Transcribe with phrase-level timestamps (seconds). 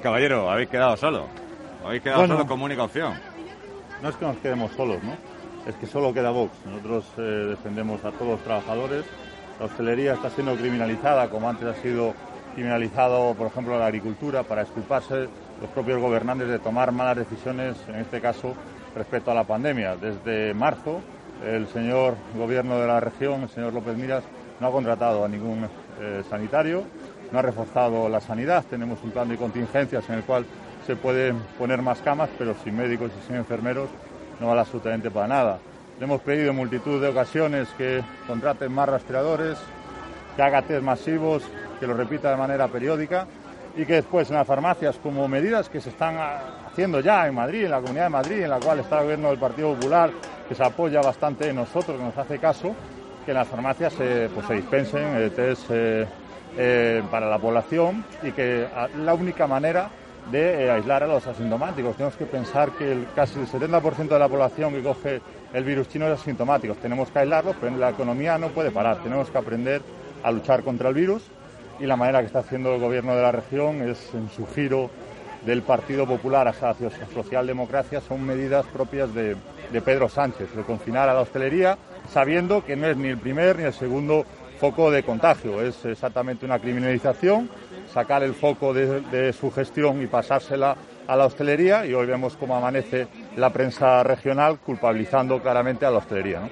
[0.00, 1.26] Caballero, habéis quedado solo.
[1.84, 2.34] Habéis quedado Bueno.
[2.34, 3.14] solo como única opción.
[4.02, 5.12] No es que nos quedemos solos, ¿no?
[5.66, 6.52] Es que solo queda Vox.
[6.66, 7.20] Nosotros eh,
[7.50, 9.04] defendemos a todos los trabajadores.
[9.58, 12.14] La hostelería está siendo criminalizada, como antes ha sido
[12.54, 15.28] criminalizado, por ejemplo, la agricultura, para exculparse
[15.60, 18.54] los propios gobernantes de tomar malas decisiones, en este caso,
[18.94, 19.96] respecto a la pandemia.
[19.96, 21.00] Desde marzo,
[21.44, 24.24] el señor gobierno de la región, el señor López Miras,
[24.60, 25.68] no ha contratado a ningún
[26.00, 26.84] eh, sanitario,
[27.32, 28.64] no ha reforzado la sanidad.
[28.68, 30.46] Tenemos un plan de contingencias en el cual
[30.86, 33.88] se pueden poner más camas, pero sin médicos y sin enfermeros
[34.40, 35.58] no vale absolutamente para nada.
[35.98, 39.58] Le hemos pedido en multitud de ocasiones que contraten más rastreadores,
[40.36, 41.42] que haga test masivos,
[41.80, 43.26] que lo repita de manera periódica
[43.76, 46.16] y que después en las farmacias, como medidas que se están
[46.66, 49.28] haciendo ya en Madrid, en la Comunidad de Madrid, en la cual está el gobierno
[49.30, 50.10] del Partido Popular,
[50.48, 52.74] que se apoya bastante en nosotros, que nos hace caso,
[53.24, 56.06] que en las farmacias eh, pues, se dispensen eh, test eh,
[56.56, 59.90] eh, para la población y que ah, la única manera
[60.30, 61.96] de eh, aislar a los asintomáticos.
[61.96, 65.20] Tenemos que pensar que el, casi el 70% de la población que coge
[65.52, 66.74] el virus chino es asintomático.
[66.74, 69.02] Tenemos que aislarlos, pero la economía no puede parar.
[69.02, 69.82] Tenemos que aprender
[70.22, 71.22] a luchar contra el virus
[71.78, 74.90] y la manera que está haciendo el gobierno de la región es en su giro
[75.44, 76.74] del Partido Popular hacia
[77.14, 79.36] socialdemocracia son medidas propias de
[79.84, 81.78] Pedro Sánchez, de confinar a la hostelería,
[82.10, 84.24] sabiendo que no es ni el primer ni el segundo
[84.56, 87.48] foco de contagio, es exactamente una criminalización,
[87.92, 90.76] sacar el foco de, su gestión y pasársela
[91.06, 93.06] a la hostelería y hoy vemos cómo amanece
[93.36, 96.48] la prensa regional culpabilizando claramente a la hostelería.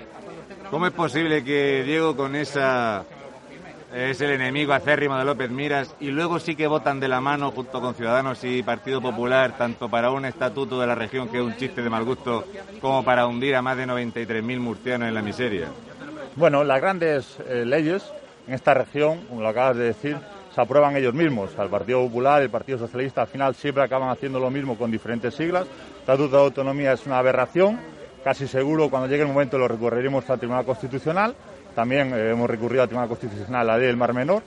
[0.71, 3.05] ¿Cómo es posible que Diego con esa
[3.95, 7.53] es el enemigo acérrimo de López Miras y luego sí que votan de la mano
[7.53, 11.43] junto con Ciudadanos y Partido Popular tanto para un estatuto de la región que es
[11.45, 12.45] un chiste de mal gusto
[12.81, 15.69] como para hundir a más de 93.000 murcianos en la miseria?
[16.37, 18.13] Bueno, las grandes eh, leyes
[18.49, 20.19] en esta región, como lo acabas de decir,
[20.53, 21.57] se aprueban ellos mismos.
[21.57, 25.33] Al Partido Popular, el Partido Socialista, al final siempre acaban haciendo lo mismo con diferentes
[25.33, 25.65] siglas.
[25.65, 27.79] El Estatuto de Autonomía es una aberración.
[28.25, 31.37] Casi seguro, cuando llegue el momento, lo recorreremos al Tribunal Constitucional.
[31.73, 34.43] También eh, hemos recurrido al Tribunal Constitucional la ley del Mar Menor,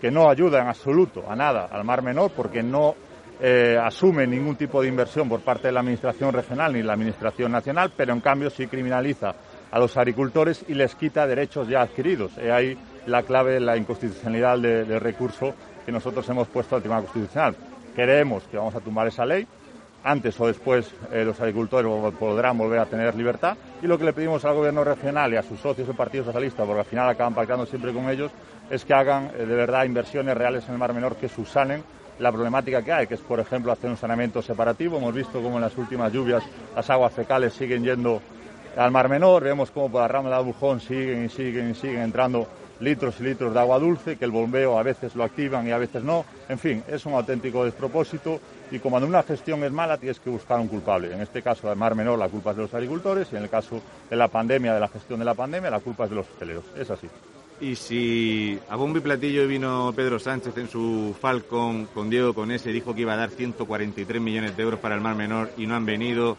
[0.00, 2.94] que no ayuda en absoluto a nada al Mar Menor porque no
[3.40, 7.50] eh, asume ningún tipo de inversión por parte de la Administración regional ni la Administración
[7.50, 9.34] nacional, pero en cambio sí criminaliza
[9.72, 12.36] a los agricultores y les quita derechos ya adquiridos.
[12.38, 16.82] He ahí la clave de la inconstitucionalidad del de recurso que nosotros hemos puesto al
[16.82, 17.56] Tribunal Constitucional.
[17.94, 19.46] Creemos que vamos a tumbar esa ley.
[20.04, 24.12] Antes o después eh, los agricultores podrán volver a tener libertad y lo que le
[24.12, 27.34] pedimos al gobierno regional y a sus socios del Partido Socialista, porque al final acaban
[27.34, 28.32] pactando siempre con ellos,
[28.68, 31.84] es que hagan eh, de verdad inversiones reales en el Mar Menor que subsanen
[32.18, 34.98] la problemática que hay, que es, por ejemplo, hacer un saneamiento separativo.
[34.98, 36.42] Hemos visto cómo en las últimas lluvias
[36.74, 38.20] las aguas fecales siguen yendo
[38.76, 42.02] al Mar Menor, vemos cómo por la rama de Albujón siguen y siguen y siguen
[42.02, 42.46] entrando
[42.80, 45.78] litros y litros de agua dulce, que el bombeo a veces lo activan y a
[45.78, 46.24] veces no.
[46.48, 48.40] En fin, es un auténtico despropósito
[48.70, 51.12] y como en una gestión es mala, tienes que buscar un culpable.
[51.12, 53.50] En este caso, del Mar Menor, la culpa es de los agricultores y en el
[53.50, 56.28] caso de la pandemia, de la gestión de la pandemia, la culpa es de los
[56.28, 56.64] hosteleros.
[56.76, 57.08] Es así.
[57.60, 62.72] Y si a bombo y platillo vino Pedro Sánchez en su Falcon con Diego Conese
[62.72, 65.76] dijo que iba a dar 143 millones de euros para el Mar Menor y no
[65.76, 66.36] han venido,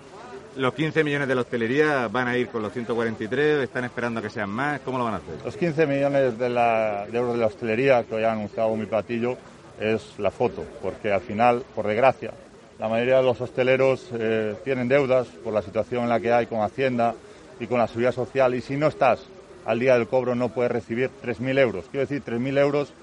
[0.55, 3.63] ¿Los 15 millones de la hostelería van a ir con los 143?
[3.63, 4.81] ¿Están esperando que sean más?
[4.81, 5.33] ¿Cómo lo van a hacer?
[5.43, 8.85] Los 15 millones de, la, de euros de la hostelería que hoy ha anunciado mi
[8.85, 9.35] platillo
[9.79, 12.33] es la foto, porque al final, por desgracia,
[12.77, 16.45] la mayoría de los hosteleros eh, tienen deudas por la situación en la que hay
[16.45, 17.15] con Hacienda
[17.59, 19.25] y con la seguridad social y si no estás
[19.65, 21.85] al día del cobro no puedes recibir 3.000 euros.
[21.89, 22.93] Quiero decir, 3.000 euros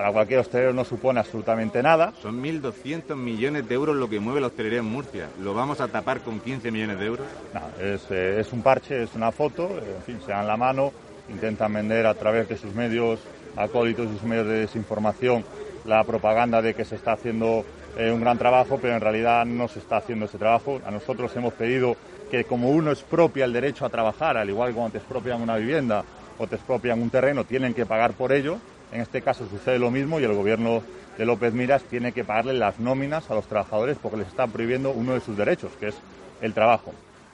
[0.00, 2.14] para cualquier hostelero no supone absolutamente nada.
[2.22, 5.28] Son 1.200 millones de euros lo que mueve la hostelería en Murcia.
[5.42, 7.26] ¿Lo vamos a tapar con 15 millones de euros?
[7.52, 10.56] No, es, eh, es un parche, es una foto, eh, en fin, se dan la
[10.56, 10.90] mano,
[11.28, 13.20] intentan vender a través de sus medios
[13.56, 15.44] acólitos y sus medios de desinformación
[15.84, 17.66] la propaganda de que se está haciendo
[17.98, 20.80] eh, un gran trabajo, pero en realidad no se está haciendo ese trabajo.
[20.86, 21.94] A nosotros hemos pedido
[22.30, 25.58] que como uno expropia el derecho a trabajar, al igual que cuando te expropian una
[25.58, 26.04] vivienda
[26.38, 28.60] o te expropian un terreno, tienen que pagar por ello.
[28.92, 30.82] En este caso sucede lo mismo y el gobierno
[31.16, 34.90] de López Miras tiene que pagarle las nóminas a los trabajadores porque les están prohibiendo
[34.90, 35.94] uno de sus derechos, que es
[36.40, 36.92] el trabajo.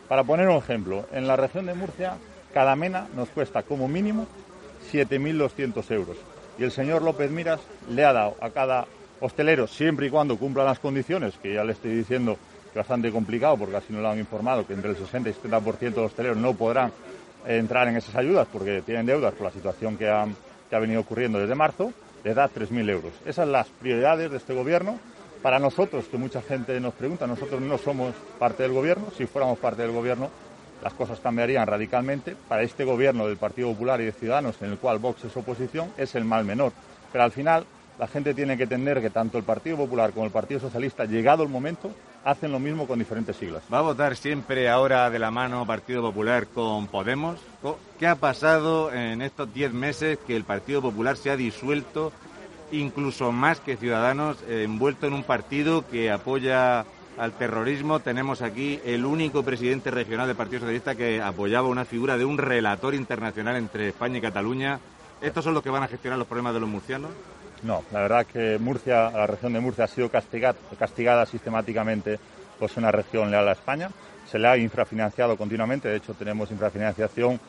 [0.09, 2.15] Para poner un ejemplo, en la región de Murcia,
[2.53, 4.27] cada mena nos cuesta como mínimo
[4.93, 6.17] 7.200 euros.
[6.59, 7.61] Y el señor López Miras
[7.91, 8.87] le ha dado a cada
[9.21, 13.11] hosteleros, siempre y cuando cumplan las condiciones, que ya le estoy diciendo que es bastante
[13.11, 16.07] complicado, porque así nos lo han informado, que entre el 60 y 70% de los
[16.07, 16.93] hosteleros no podrán
[17.47, 20.27] entrar en esas ayudas porque tienen deudas por la situación que ha,
[20.69, 21.93] que ha venido ocurriendo desde marzo,
[22.25, 23.13] le da 3.000 euros.
[23.23, 24.99] Esas son las prioridades de este gobierno.
[25.43, 29.07] Para nosotros, que mucha gente nos pregunta, nosotros no somos parte del gobierno.
[29.17, 30.31] Si fuéramos parte del gobierno,
[30.83, 32.37] las cosas cambiarían radicalmente.
[32.49, 35.93] Para este gobierno del Partido Popular y de Ciudadanos, en el cual Vox es oposición,
[35.97, 36.73] es el mal menor.
[37.13, 37.65] Pero al final,
[37.99, 41.43] la gente tiene que entender que tanto el Partido Popular como el Partido Socialista, llegado
[41.43, 41.91] el momento,
[42.27, 43.63] hacen lo mismo con diferentes siglas.
[43.73, 47.39] ¿Va a votar siempre ahora de la mano Partido Popular con Podemos?
[48.01, 52.13] ¿Qué ha pasado en estos diez meses que el Partido Popular se ha disuelto,
[52.73, 56.85] incluso más que Ciudadanos, envuelto en un partido que apoya
[57.17, 58.01] al terrorismo?
[58.01, 62.39] Tenemos aquí el único presidente regional del Partido Socialista que apoyaba una figura de un
[62.39, 64.81] relator internacional entre España y Cataluña.
[65.21, 67.13] ¿Estos son los que van a gestionar los problemas de los murcianos?
[67.63, 72.19] No, la verdad que Murcia, la región de Murcia ha sido castigada, sistemáticamente
[72.59, 73.91] por ser una región leal a España.
[74.31, 77.41] Se le ha infrafinanciado continuamente, de hecho tenemos infrafinanciación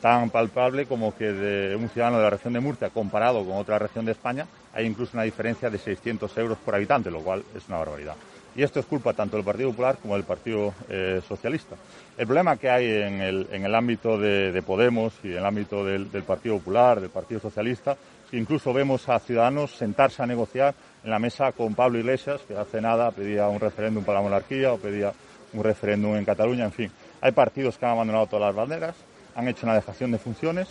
[0.00, 3.78] tan palpable como que de un ciudadano de la región de Murcia comparado con otra
[3.78, 7.68] región de España hay incluso una diferencia de 600 euros por habitante, lo cual es
[7.68, 8.16] una barbaridad.
[8.54, 11.76] Y esto es culpa tanto del Partido Popular como del Partido eh, Socialista.
[12.18, 15.46] El problema que hay en el, en el ámbito de, de, Podemos y en el
[15.46, 17.96] ámbito del, Partido Popular, del Partido Socialista,
[18.32, 22.80] Incluso vemos a ciudadanos sentarse a negociar en la mesa con Pablo Iglesias, que hace
[22.80, 25.12] nada pedía un referéndum para la monarquía o pedía
[25.52, 26.90] un referéndum en Cataluña, en fin.
[27.20, 28.96] Hay partidos que han abandonado todas las banderas,
[29.34, 30.68] han hecho una dejación de funciones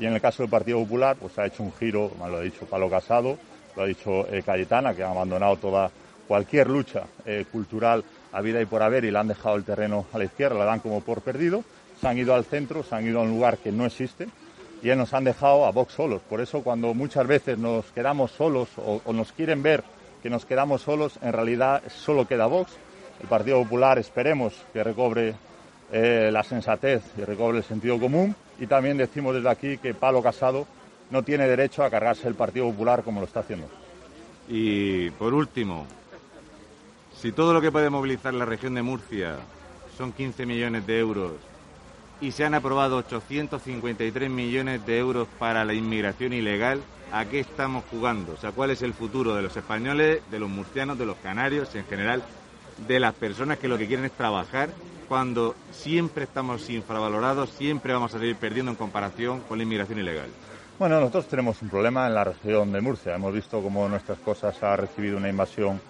[0.00, 2.66] y en el caso del Partido Popular pues ha hecho un giro, lo ha dicho
[2.66, 3.38] Pablo Casado,
[3.76, 5.92] lo ha dicho eh, Cayetana, que ha abandonado toda
[6.26, 10.06] cualquier lucha eh, cultural a vida y por haber y le han dejado el terreno
[10.12, 11.64] a la izquierda, la dan como por perdido,
[12.00, 14.28] se han ido al centro, se han ido a un lugar que no existe,
[14.82, 16.20] y nos han dejado a Vox solos.
[16.28, 19.82] Por eso cuando muchas veces nos quedamos solos o, o, nos quieren ver
[20.22, 22.72] que nos quedamos solos, en realidad solo queda Vox.
[23.22, 25.34] El Partido Popular esperemos que recobre
[25.92, 28.34] eh, la sensatez y recobre el sentido común.
[28.58, 30.66] Y también decimos desde aquí que Palo Casado
[31.10, 33.68] no tiene derecho a cargarse el Partido Popular como lo está haciendo.
[34.48, 35.86] Y por último,
[37.20, 39.36] si todo lo que puede movilizar la región de Murcia
[39.96, 41.32] son 15 millones de euros
[42.20, 46.80] y se han aprobado 853 millones de euros para la inmigración ilegal,
[47.12, 48.32] ¿a qué estamos jugando?
[48.32, 51.74] O sea, ¿cuál es el futuro de los españoles, de los murcianos, de los canarios
[51.74, 52.22] en general,
[52.86, 54.70] de las personas que lo que quieren es trabajar
[55.08, 60.28] cuando siempre estamos infravalorados, siempre vamos a seguir perdiendo en comparación con la inmigración ilegal?
[60.78, 63.14] Bueno, nosotros tenemos un problema en la región de Murcia.
[63.14, 65.80] Hemos visto cómo nuestras cosas ha recibido una invasión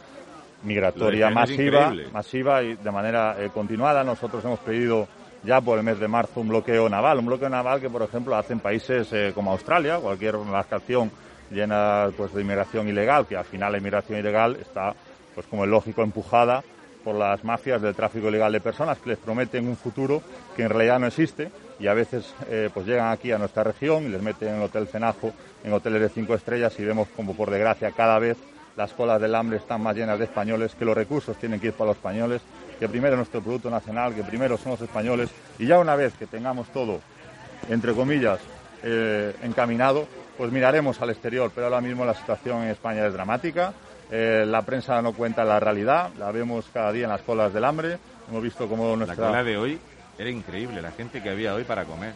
[0.65, 4.03] migratoria masiva, masiva y de manera eh, continuada.
[4.03, 5.07] Nosotros hemos pedido
[5.45, 8.35] ya por el mes de marzo un bloqueo naval, un bloqueo naval que, por ejemplo,
[8.35, 11.11] hacen países eh, como Australia, cualquier embarcación
[11.51, 14.95] llena pues, de inmigración ilegal, que al final la inmigración ilegal está,
[15.35, 16.63] pues como es lógico, empujada
[17.05, 20.23] por las mafias del tráfico ilegal de personas que les prometen un futuro
[20.57, 24.05] que en realidad no existe y a veces eh, pues llegan aquí a nuestra región
[24.05, 25.33] y les meten en el Hotel Cenajo,
[25.63, 28.39] en hoteles de cinco estrellas y vemos como por desgracia cada vez
[28.77, 31.73] las colas del hambre están más llenas de españoles, que los recursos tienen que ir
[31.73, 32.43] para los españoles
[32.79, 36.69] que primero nuestro Producto Nacional, que primero somos españoles, y ya una vez que tengamos
[36.69, 37.01] todo,
[37.69, 38.41] entre comillas,
[38.83, 40.07] eh, encaminado,
[40.37, 43.73] pues miraremos al exterior, pero ahora mismo la situación en España es dramática,
[44.11, 47.65] eh, la prensa no cuenta la realidad, la vemos cada día en las colas del
[47.65, 49.25] hambre, hemos visto cómo nuestra...
[49.25, 49.79] La cola de hoy
[50.19, 52.13] era increíble, la gente que había hoy para comer.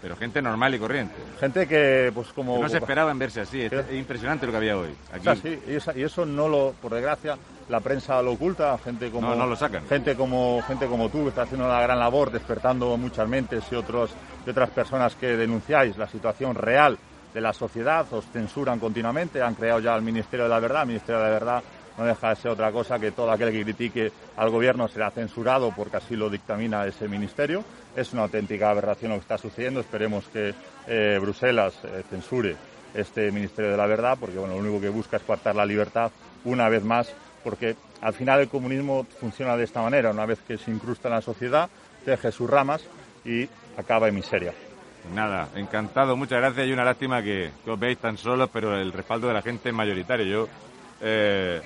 [0.00, 1.14] Pero gente normal y corriente.
[1.40, 2.56] Gente que, pues como...
[2.56, 3.62] Que no se esperaba en verse así.
[3.62, 4.94] Es, es impresionante lo que había hoy.
[5.12, 5.28] Aquí.
[5.28, 7.36] O sea, sí, y, esa, y, eso no lo, por desgracia,
[7.68, 8.78] la prensa lo oculta.
[8.78, 9.86] Gente como, no, no lo sacan.
[9.88, 13.74] Gente como, gente como tú, que está haciendo una gran labor, despertando muchas mentes y,
[13.74, 14.10] otros,
[14.46, 16.96] y otras personas que denunciáis la situación real
[17.34, 19.42] de la sociedad, os censuran continuamente.
[19.42, 20.82] Han creado ya el Ministerio de la Verdad.
[20.82, 21.62] El Ministerio de la Verdad
[21.98, 25.72] no deja de ser otra cosa que todo aquel que critique al gobierno será censurado
[25.74, 27.64] porque así lo dictamina ese ministerio.
[27.96, 29.80] Es una auténtica aberración lo que está sucediendo.
[29.80, 30.54] Esperemos que
[30.86, 32.56] eh, Bruselas eh, censure
[32.94, 36.10] este Ministerio de la Verdad porque bueno, lo único que busca es coartar la libertad
[36.44, 37.12] una vez más
[37.42, 40.10] porque al final el comunismo funciona de esta manera.
[40.10, 41.68] Una vez que se incrusta en la sociedad,
[42.04, 42.84] teje sus ramas
[43.24, 44.54] y acaba en miseria.
[45.14, 48.92] Nada, encantado, muchas gracias y una lástima que, que os veis tan solos, pero el
[48.92, 50.26] respaldo de la gente es mayoritario.
[50.26, 50.48] Yo
[51.00, 51.60] eh,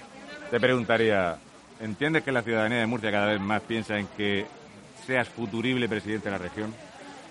[0.52, 1.38] te preguntaría,
[1.80, 4.44] ¿entiendes que la ciudadanía de Murcia cada vez más piensa en que
[5.06, 6.74] seas futurible presidente de la región?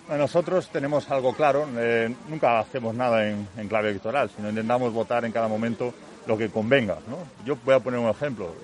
[0.10, 5.24] Nosotros tenemos algo claro, eh, nunca hacemos nada en, en, clave electoral, sino intentamos votar
[5.24, 5.94] en cada momento
[6.26, 6.98] lo que convenga.
[7.08, 7.20] ¿no?
[7.46, 8.56] Yo voy a poner un ejemplo.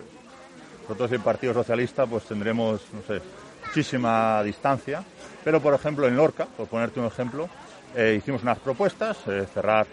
[0.81, 3.21] Nosotros el Partido Socialista pues tendremos, no sé,
[3.67, 5.03] muchísima distancia,
[5.43, 7.47] pero por ejemplo en Lorca, por ponerte un ejemplo,
[7.95, 9.85] eh, hicimos unas propuestas, eh, cerrar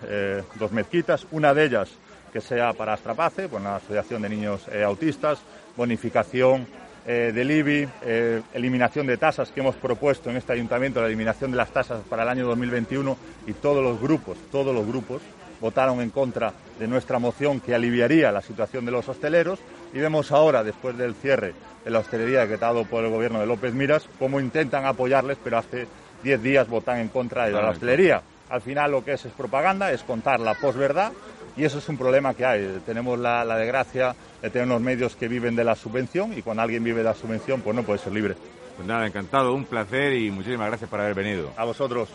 [0.55, 1.91] dos mezquitas, una de ellas
[2.35, 5.39] que sea para Astrapace, por la Asociación de Niños eh, Autistas,
[5.77, 6.67] bonificación
[7.07, 11.53] eh, del IBI, eh, eliminación de tasas que hemos propuesto en este ayuntamiento, la eliminación
[11.53, 15.23] de las tasas para el año 2021 y todos los grupos, todos los grupos
[15.61, 19.61] votaron en contra de nuestra moción que aliviaría la situación de los hosteleros
[19.93, 23.73] y vemos ahora, después del cierre de la hostelería decretado por el gobierno de López
[23.75, 25.87] Miras, cómo intentan apoyarles, pero hace
[26.25, 28.23] 10 días votan en contra de la hostelería.
[28.51, 31.13] Al final lo que es es propaganda, es contar la posverdad
[31.57, 32.81] y eso es un problema que hay.
[32.85, 36.63] Tenemos la, la desgracia de tener unos medios que viven de la subvención y cuando
[36.63, 38.35] alguien vive de la subvención pues no puede ser libre.
[38.77, 41.53] Pues nada, encantado, un placer y muchísimas gracias por haber venido.
[41.57, 42.09] A vosotros.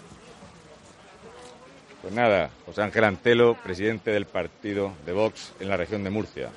[2.01, 6.49] Pues nada, José Ángel Antelo, presidente del partido de Vox en la región de Murcia.